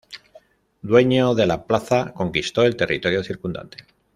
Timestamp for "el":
2.63-2.75